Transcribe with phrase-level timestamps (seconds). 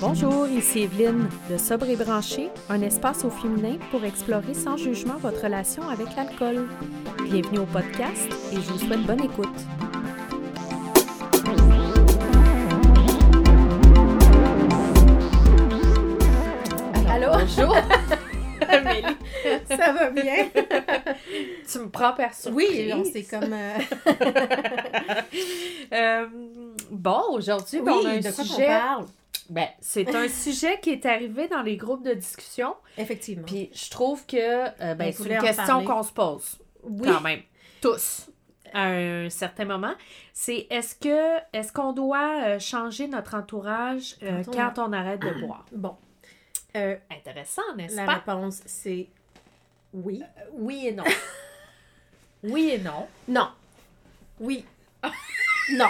[0.00, 5.16] Bonjour, ici Evelyne de Sobre et Branché, un espace au féminin pour explorer sans jugement
[5.18, 6.68] votre relation avec l'alcool.
[7.24, 9.48] Bienvenue au podcast et je vous souhaite bonne écoute.
[17.08, 17.28] Allô?
[17.32, 17.76] Bonjour!
[18.68, 19.16] Amélie,
[19.68, 20.48] ça va bien?
[21.70, 22.68] tu me prends par surprise.
[22.70, 23.52] Oui, on s'est comme...
[23.52, 23.78] euh,
[25.92, 26.26] Euh,
[26.92, 28.66] bon, aujourd'hui, on a un de quoi on sujet.
[28.66, 29.06] parle?
[29.50, 32.74] Ben, c'est un sujet qui est arrivé dans les groupes de discussion.
[32.96, 33.44] Effectivement.
[33.46, 37.42] Puis je trouve que euh, ben, c'est une question qu'on se pose oui, quand même,
[37.82, 38.28] tous,
[38.72, 39.92] à un certain moment.
[40.32, 44.92] C'est est-ce que est-ce qu'on doit euh, changer notre entourage euh, Quand on- quand on
[44.94, 45.66] arrête de boire?
[45.72, 45.96] bon.
[46.76, 48.14] Euh, Intéressant, n'est-ce la pas?
[48.14, 49.08] réponse, c'est
[49.92, 50.22] oui.
[50.52, 51.02] Oui et non.
[52.44, 53.08] oui et non.
[53.26, 53.48] Non.
[54.38, 54.64] Oui.
[55.72, 55.88] non.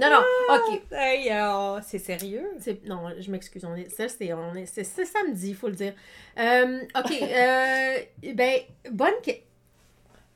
[0.00, 0.82] Non, non, OK.
[0.92, 2.48] Hey, euh, c'est sérieux?
[2.58, 3.64] C'est- Non, je m'excuse.
[3.64, 5.94] On est, ça, c'est, on est, c'est, c'est samedi, il faut le dire.
[6.38, 7.12] Euh, OK.
[7.22, 7.98] euh,
[8.34, 9.14] ben, bonne.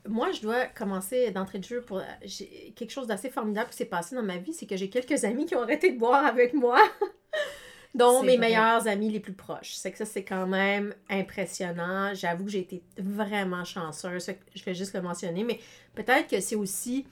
[0.07, 2.03] Moi, je dois commencer d'entrée de jeu pour.
[2.23, 5.25] J'ai quelque chose d'assez formidable qui s'est passé dans ma vie, c'est que j'ai quelques
[5.25, 6.79] amis qui ont arrêté de boire avec moi,
[7.95, 8.49] dont mes vrai.
[8.49, 9.73] meilleurs amis les plus proches.
[9.75, 12.13] C'est que ça, c'est quand même impressionnant.
[12.13, 14.31] J'avoue que j'ai été vraiment chanceuse.
[14.55, 15.59] Je vais juste le mentionner, mais
[15.95, 17.07] peut-être que c'est aussi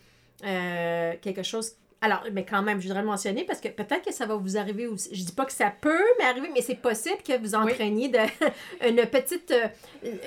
[0.45, 4.13] euh, quelque chose alors, mais quand même, je voudrais le mentionner parce que peut-être que
[4.13, 5.09] ça va vous arriver aussi.
[5.15, 8.19] Je dis pas que ça peut m'arriver, mais c'est possible que vous entraîniez de,
[8.89, 9.51] une petite.
[9.53, 9.69] euh,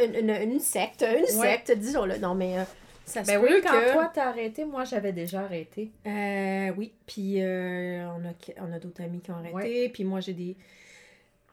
[0.03, 1.05] Une, une- une secte.
[1.17, 2.17] Une secte, disons-le.
[2.17, 2.63] Non, mais euh,
[3.05, 3.93] ça se Ben peut oui, quand que.
[3.93, 5.91] toi t'as arrêté, moi j'avais déjà arrêté.
[6.07, 10.21] Euh, oui, puis euh, on a, on a d'autres amis qui ont arrêté, puis moi
[10.21, 10.55] j'ai des...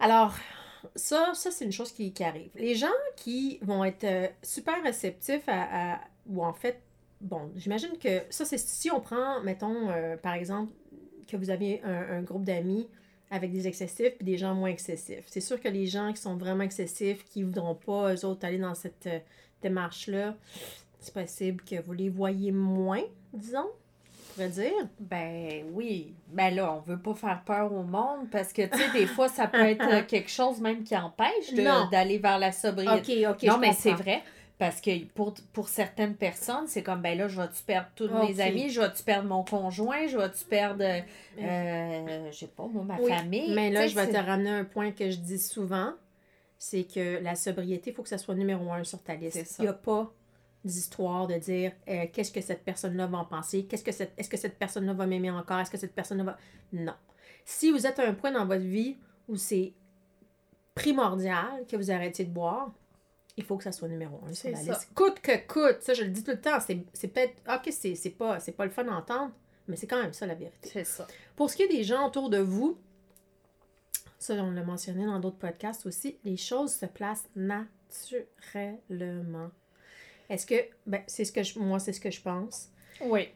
[0.00, 0.34] Alors,
[0.96, 2.50] ça, ça c'est une chose qui, qui arrive.
[2.56, 2.86] Les gens
[3.16, 4.06] qui vont être
[4.42, 6.80] super réceptifs à, à- ou en fait,
[7.22, 10.72] bon, j'imagine que ça c'est si on prend, mettons, euh, par exemple,
[11.26, 12.88] que vous avez un, un groupe d'amis
[13.32, 15.24] avec des excessifs puis des gens moins excessifs.
[15.26, 18.44] C'est sûr que les gens qui sont vraiment excessifs, qui ne voudront pas, eux autres,
[18.44, 19.18] aller dans cette euh,
[19.62, 20.36] démarche-là,
[21.00, 23.02] c'est possible que vous les voyez moins,
[23.32, 24.72] disons, on pourrait dire.
[25.00, 26.14] Ben oui.
[26.28, 29.28] Ben là, on veut pas faire peur au monde parce que, tu sais, des fois,
[29.28, 31.54] ça peut être euh, quelque chose même qui empêche
[31.90, 33.26] d'aller vers la sobriété.
[33.26, 34.22] OK, OK, non, je mais c'est vrai.
[34.62, 38.28] Parce que pour, pour certaines personnes, c'est comme, ben là, je vais-tu perdre tous Ok.
[38.28, 41.00] mes amis, je vais-tu perdre mon conjoint, je vais-tu perdre, euh,
[41.40, 43.52] euh, je sais pas, moi, ma Oui, famille?
[43.56, 45.94] Mais là, je vais te ramener un point que je dis souvent,
[46.58, 49.56] c'est que la sobriété, il faut que ça soit numéro un sur ta liste.
[49.58, 50.12] Il n'y a pas
[50.64, 54.28] d'histoire de dire euh, qu'est-ce que cette personne-là va en penser, qu'est-ce que cette, est-ce
[54.28, 56.38] que cette personne-là va m'aimer encore, est-ce que cette personne-là va...
[56.72, 56.94] Non.
[57.44, 58.96] Si vous êtes à un point dans votre vie
[59.28, 59.72] où c'est
[60.76, 62.70] primordial que vous arrêtiez de boire,
[63.36, 64.72] il faut que ça soit numéro un sur C'est la ça.
[64.72, 64.88] liste.
[64.94, 68.10] Coûte que coûte, ça je le dis tout le temps, c'est, c'est peut-être, ok, c'est,
[68.10, 69.32] pas, pas le fun d'entendre,
[69.68, 70.68] mais c'est quand même ça la vérité.
[70.72, 71.06] C'est ça.
[71.36, 72.78] Pour ce qui est des gens autour de vous,
[74.18, 79.50] ça, on l'a mentionné dans d'autres podcasts aussi, les choses se placent naturellement.
[80.28, 80.54] Est-ce que,
[80.86, 82.68] ben, c'est ce que je, moi, c'est ce que je pense.
[83.00, 83.28] Oui.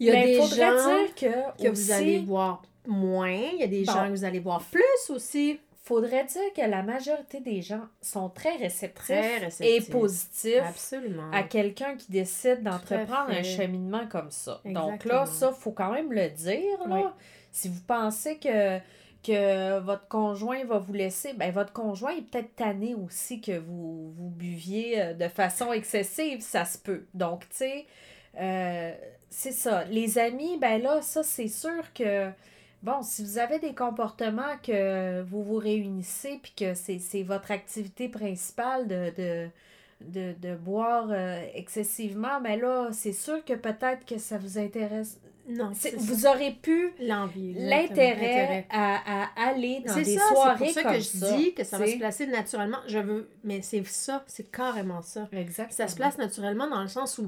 [0.00, 3.60] Il y a Mais des gens dire que, que aussi, vous allez voir moins, il
[3.60, 3.92] y a des Bon.
[3.92, 5.60] gens que vous allez voir plus aussi.
[5.82, 11.30] Faudrait dire que la majorité des gens sont très réceptifs, Très et positifs Absolument.
[11.32, 14.60] à quelqu'un qui décide d'entreprendre un cheminement comme ça.
[14.64, 16.86] Donc là, ça, faut quand même le dire.
[16.86, 16.96] Là.
[16.96, 17.02] Oui.
[17.50, 18.78] Si vous pensez que,
[19.24, 24.12] que votre conjoint va vous laisser, ben votre conjoint est peut-être tanné aussi que vous,
[24.12, 27.06] vous buviez euh, de façon excessive, ça se peut.
[27.12, 27.86] Donc, tu sais,
[28.38, 28.94] euh,
[29.28, 29.84] c'est ça.
[29.86, 32.30] Les amis, ben là, ça, c'est sûr que
[32.82, 38.08] Bon, si vous avez des comportements que vous vous réunissez puis que c'est votre activité
[38.08, 39.48] principale de, de,
[40.00, 45.20] de, de boire euh, excessivement, mais là, c'est sûr que peut-être que ça vous intéresse.
[45.48, 46.32] Non, Vous ça.
[46.34, 47.54] aurez pu l'envie.
[47.54, 51.64] l'intérêt à, à aller dans des ça, c'est pour ça comme que je dis que
[51.64, 52.78] ça va se placer naturellement.
[52.86, 55.28] Je veux, mais c'est ça, c'est carrément ça.
[55.32, 55.76] Exactement.
[55.76, 57.26] Ça se place naturellement dans le sens où,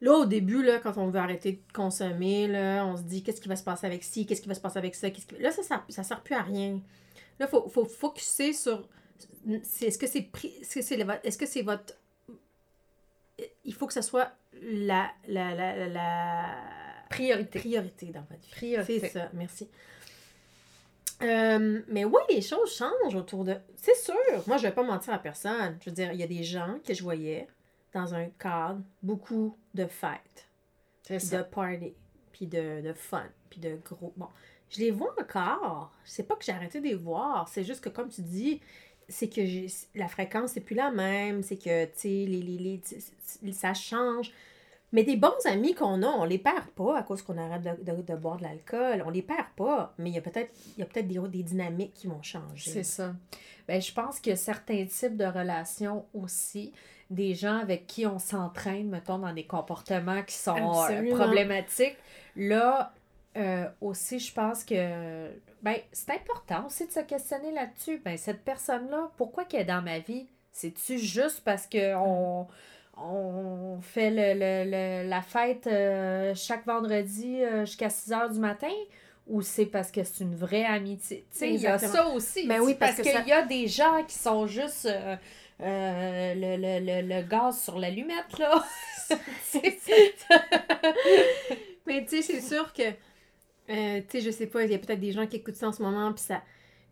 [0.00, 3.40] là, au début, là, quand on veut arrêter de consommer, là, on se dit qu'est-ce
[3.40, 5.10] qui va se passer avec ci, qu'est-ce qui va se passer avec ça.
[5.10, 6.80] qui- Là, ça, ça, ça sert plus à rien.
[7.38, 8.88] Là, il faut, faut focuser sur.
[9.48, 10.30] Est-ce que c'est
[10.60, 11.94] est-ce que c'est le- est-ce que c'est votre.
[13.64, 14.32] Il faut que ça soit
[14.62, 16.46] la, la, la, la,
[17.08, 17.58] Priorité.
[17.58, 18.50] priorité dans votre vie.
[18.50, 19.00] Priorité.
[19.00, 19.68] C'est ça, merci.
[21.22, 23.56] Euh, mais oui, les choses changent autour de.
[23.76, 24.14] C'est sûr,
[24.46, 25.76] moi je vais pas mentir à personne.
[25.84, 27.46] Je veux dire, il y a des gens que je voyais
[27.92, 30.48] dans un cadre beaucoup de fêtes,
[31.08, 31.94] de party,
[32.32, 34.12] puis de, de fun, puis de gros.
[34.16, 34.28] Bon,
[34.68, 35.92] je les vois encore.
[36.04, 38.60] C'est pas que j'ai arrêté de les voir, c'est juste que comme tu dis,
[39.08, 39.40] c'est que
[39.98, 42.80] la fréquence c'est plus la même, c'est que tu sais, les, les,
[43.42, 44.30] les- ça change.
[44.92, 48.02] Mais des bons amis qu'on a, on les perd pas à cause qu'on arrête de,
[48.02, 49.04] de, boire de l'alcool.
[49.06, 52.22] On les perd pas, mais il y a peut-être peut des, des dynamiques qui vont
[52.22, 52.70] changer.
[52.70, 53.14] C'est ça.
[53.68, 56.72] Ben, je pense qu'il y a certains types de relations aussi.
[57.10, 61.96] Des gens avec qui on s'entraîne, mettons, dans des comportements qui sont euh, problématiques.
[62.36, 62.92] Là,
[63.36, 65.28] euh, aussi, je pense que
[65.62, 68.00] ben, c'est important aussi de se questionner là-dessus.
[68.04, 70.26] Ben, cette personne-là, pourquoi qu'elle est dans ma vie?
[70.52, 72.48] C'est-tu juste parce qu'on
[72.96, 78.72] on fait le, la fête euh, chaque vendredi euh, jusqu'à 6 heures du matin?
[79.28, 81.24] Ou c'est parce que c'est une vraie amitié?
[81.40, 82.48] Il y a ça aussi.
[82.48, 84.88] Mais ben oui, parce, qu'il y a des gens qui sont juste
[85.60, 88.64] le, le, le, gaz sur l'allumette, là.
[91.86, 92.82] Mais tu sais, c'est sûr que
[93.70, 95.68] euh, tu sais, je sais pas, il y a peut-être des gens qui écoutent ça
[95.68, 96.42] en ce moment, puis ça,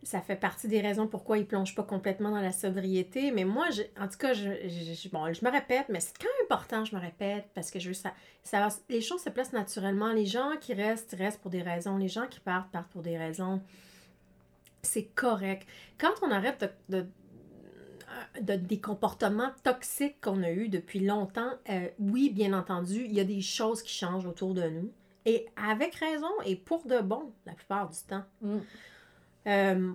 [0.03, 3.31] ça fait partie des raisons pourquoi ils plongent pas complètement dans la sobriété.
[3.31, 6.45] Mais moi, je, en tout cas, je, bon, je me répète, mais c'est quand même
[6.45, 8.13] important, je me répète, parce que je veux ça,
[8.43, 10.13] ça les choses se placent naturellement.
[10.13, 11.97] Les gens qui restent, restent pour des raisons.
[11.97, 13.61] Les gens qui partent, partent pour des raisons.
[14.81, 15.67] C'est correct.
[15.97, 17.05] Quand on arrête de
[18.41, 23.23] des comportements toxiques qu'on a eus depuis longtemps, euh, oui, bien entendu, il y a
[23.23, 24.91] des choses qui changent autour de nous.
[25.25, 28.23] Et avec raison et pour de bon, la plupart du temps.
[28.41, 28.57] Mm.
[29.47, 29.91] Euh,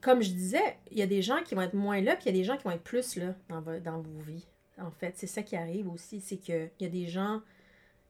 [0.00, 2.34] comme je disais, il y a des gens qui vont être moins là, puis il
[2.34, 4.46] y a des gens qui vont être plus là dans, dans vos vies.
[4.78, 7.40] En fait, c'est ça qui arrive aussi, c'est qu'il y a des gens,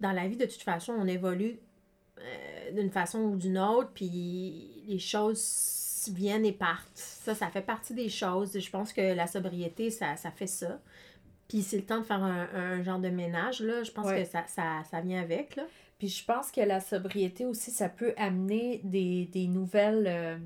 [0.01, 1.59] dans la vie, de toute façon, on évolue
[2.19, 5.41] euh, d'une façon ou d'une autre, puis les choses
[6.13, 6.91] viennent et partent.
[6.95, 8.59] Ça, ça fait partie des choses.
[8.59, 10.79] Je pense que la sobriété, ça, fait ça.
[11.49, 13.83] Puis c'est le temps de faire un, genre de ménage, là.
[13.83, 15.65] Je pense que ça, ça, ça vient avec, là.
[15.99, 20.37] Puis je pense que la sobriété aussi, ça peut amener des, nouvelles, euh,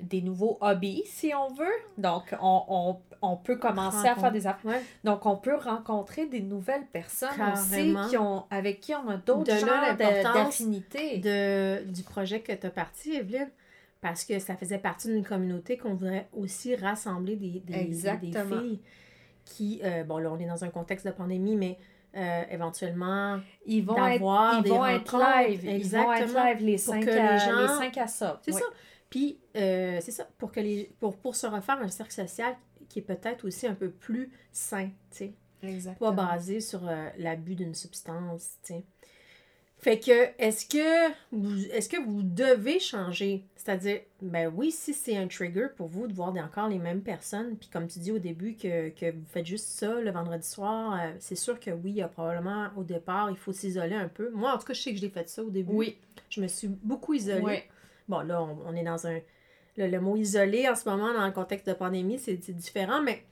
[0.00, 1.66] des nouveaux hobbies, si on veut.
[1.98, 4.80] Donc, on, peut commencer à faire des affaires.
[5.02, 9.58] Donc, on peut rencontrer des nouvelles personnes aussi qui ont, avec qui on a d'autres
[9.58, 11.18] genres d'affinités.
[11.86, 13.50] Du projet que tu as parti, Evelyne.
[14.02, 18.80] Parce que ça faisait partie d'une communauté qu'on voudrait aussi rassembler des, des, des filles
[19.44, 21.78] qui, euh, bon là on est dans un contexte de pandémie, mais
[22.16, 24.20] euh, éventuellement ils vont être,
[24.64, 25.68] ils vont être live.
[25.68, 28.64] Exactement ils vont être live les 5 à, les 5 à ça c'est ça.
[29.08, 30.26] Puis euh, c'est ça.
[30.36, 32.56] Pour que les pour, pour se refaire un cercle social
[32.88, 35.32] qui est peut-être aussi un peu plus sain tu
[35.62, 35.94] sais.
[36.00, 36.82] Pas basé sur
[37.18, 38.84] l'abus d'une substance tu sais
[39.82, 43.44] fait que, est-ce que vous, est-ce que vous devez changer?
[43.56, 47.56] C'est-à-dire, ben oui, si c'est un trigger pour vous de voir encore les mêmes personnes,
[47.56, 51.10] puis comme tu dis au début que, vous faites juste ça le vendredi soir, euh,
[51.18, 54.30] c'est sûr que oui, il y a probablement au départ, il faut s'isoler un peu.
[54.30, 55.72] Moi, en tout cas, je sais que j'ai fait ça au début.
[55.72, 55.98] Oui.
[56.30, 57.64] Je me suis beaucoup isolée.
[58.08, 59.18] Bon, là, on, est dans un.
[59.76, 63.24] Le, le, mot isolé en ce moment, dans le contexte de pandémie, c'est différent, mais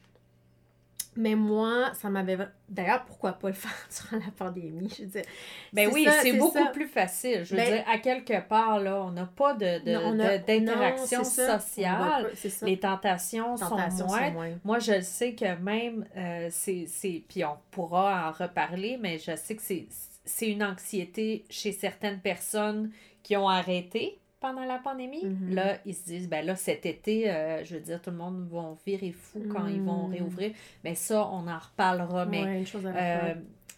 [1.16, 2.38] mais moi, ça m'avait.
[2.68, 4.92] D'ailleurs, pourquoi pas le faire durant la pandémie?
[4.96, 5.24] Je veux dire.
[5.72, 7.44] Ben oui, c'est beaucoup plus facile.
[7.44, 12.30] Je veux ben dire, à quelque part, là, on n'a pas d'interaction de, sociale.
[12.62, 13.76] Les tentations, sont,
[14.06, 14.50] moins.
[14.64, 16.86] Moi, je sais que même, euh, c'est.
[17.28, 22.92] Puis on pourra en reparler, mais je sais que c'est une anxiété chez certaines personnes
[23.22, 25.25] qui ont arrêté pendant la pandémie?
[25.25, 25.54] Mm-hmm.
[25.54, 28.48] Là, ils se disent, ben là, cet été, euh, je veux dire, tout le monde
[28.50, 30.12] va virer fou quand ils vont mm.
[30.12, 30.52] réouvrir.
[30.84, 32.25] Mais ça, on en reparlera.
[32.26, 33.34] Mais euh,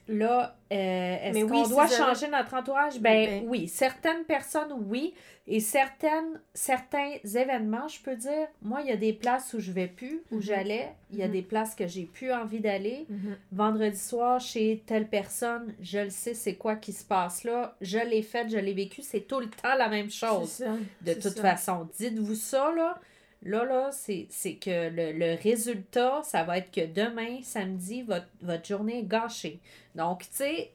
[0.09, 2.99] là, euh, est-ce qu'on doit changer notre entourage?
[3.01, 5.15] Ben, ben, oui, certaines personnes, oui.
[5.49, 9.73] Et certaines, certains événements, je peux dire, moi, il y a des places où je
[9.73, 10.43] vais plus, où mhm.
[10.43, 10.93] j'allais.
[11.11, 11.33] Il y a mhm.
[11.33, 13.07] des places que j'ai plus envie d'aller.
[13.09, 13.37] Mhm.
[13.51, 17.77] Vendredi soir, chez telle personne, je le sais, c'est quoi qui se passe là.
[17.81, 19.03] Je l'ai fait, je l'ai vécu.
[19.03, 20.63] C'est tout le temps la même chose.
[21.01, 23.01] de toute façon, dites-vous ça, là.
[23.45, 29.01] Là, là, c'est que le, résultat, ça va être que demain, samedi, votre, votre journée
[29.01, 29.59] est gâchée.
[29.95, 30.71] Donc, tu sais,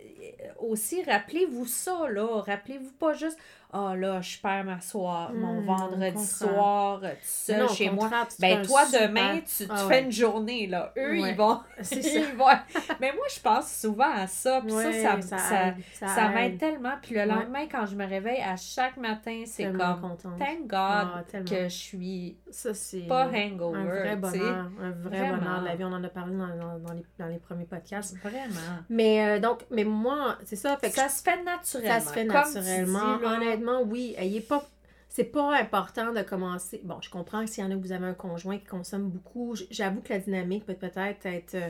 [0.59, 2.41] aussi, rappelez-vous ça, là.
[2.41, 3.37] Rappelez-vous pas juste,
[3.73, 8.09] ah là, je perds ma soir, mon hmm, vendredi soir, tout seul chez moi.
[8.39, 10.93] Ben toi, demain, tu, tu ah fais une journée, là.
[10.97, 11.59] Eux, ils vont.
[11.91, 12.45] ils vont...
[13.01, 14.61] Mais moi, je pense souvent à ça.
[14.61, 16.93] Puis ça, ça, ça, ça, m'aide tellement.
[17.01, 21.23] Puis le lendemain, quand je me réveille, à chaque matin, c'est comme, thank God ah,
[21.45, 22.71] que je suis ça,
[23.07, 23.79] pas hangover.
[23.79, 24.71] Un vrai bonheur.
[24.81, 25.83] Un vrai bonheur de la vie.
[25.83, 28.15] On en a parlé dans, dans, dans, les, dans les premiers podcasts.
[28.17, 28.79] Vraiment.
[28.89, 30.77] Mais euh, donc, mais moi, c'est ça.
[30.77, 31.99] Fait ça se fait naturellement.
[31.99, 33.19] Ça se fait naturellement.
[33.23, 34.15] Honnêtement, oui.
[34.17, 34.67] Ayez pas.
[35.09, 36.81] C'est pas important de commencer.
[36.83, 39.55] Bon, je comprends que s'il y en a vous avez un conjoint qui consomme beaucoup,
[39.71, 41.55] j'avoue que la dynamique peut peut-être être.
[41.55, 41.69] Euh,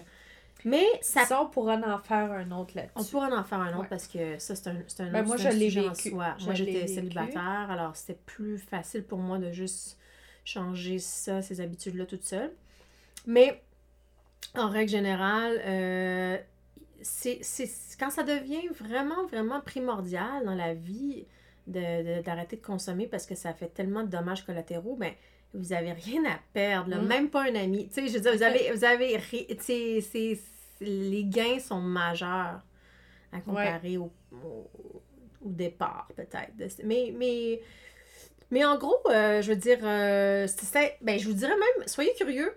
[0.66, 1.26] mais ça...
[1.26, 1.42] ça...
[1.42, 2.94] on pourra en faire un autre là-dessus.
[2.96, 5.38] On pourra en faire un autre parce que ça, c'est un, c'est un, ben, moi,
[5.38, 6.12] je l'ai vécu.
[6.12, 9.98] Moi, j'étais célibataire, alors c'était plus facile pour moi de juste
[10.44, 12.52] changer ça, ces habitudes-là toute seule.
[13.26, 13.62] Mais
[14.56, 16.38] en règle générale, euh,
[17.02, 17.42] c'est
[18.00, 21.26] quand ça devient vraiment, vraiment primordial dans la vie
[21.68, 25.12] d'arrêter de, consommer parce que ça fait tellement de dommages collatéraux, ben,
[25.54, 27.08] vous avez rien à perdre, mm.
[27.08, 27.88] même pas un ami.
[27.90, 29.18] Tu sais, je veux dire, vous avez, vous avez
[30.80, 32.62] les gains sont majeurs
[33.32, 34.72] à comparer au, au,
[35.44, 36.84] départ, peut-être.
[36.84, 37.62] Mais, mais,
[38.52, 40.48] mais en gros, euh, je veux dire, euh,
[41.02, 42.54] ben, je vous dirais même, soyez curieux.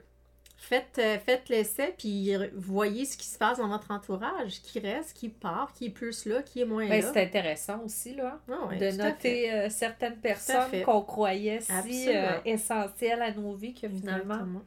[0.63, 5.17] Faites, euh, faites l'essai, puis voyez ce qui se passe dans votre entourage, qui reste,
[5.17, 7.13] qui part, qui est plus là, qui est moins ben, là.
[7.13, 12.09] C'est intéressant aussi, là, ah de noter certaines personnes qu'on croyait si
[12.45, 14.63] essentielles à nos vies que finalement,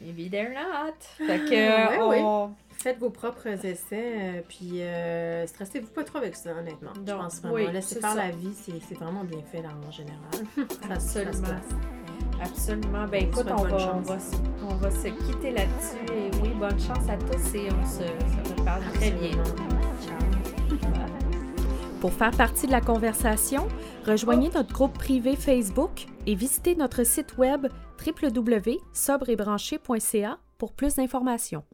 [0.00, 0.94] maybe they're not.
[1.26, 6.54] Fait que, on, Faites vos propres essais, euh, puis euh, stressez-vous pas trop avec ça,
[6.54, 6.92] honnêtement.
[6.92, 7.72] Donc, je pense vraiment.
[7.72, 10.20] Laissez faire la vie, c'est vraiment bien fait là, en général.
[10.90, 11.56] Absolument.
[12.42, 13.06] Absolument.
[13.10, 14.16] Ben écoute, on va, on va,
[14.68, 16.04] on, va, se quitter là-dessus.
[16.12, 18.04] Et oui, bonne chance à tous et on se, se
[18.58, 19.32] reparle très bien.
[22.00, 23.68] Pour faire partie de la conversation,
[24.04, 27.68] rejoignez notre groupe privé Facebook et visitez notre site web
[28.04, 31.64] www.sobrebranché.ca pour plus d'informations.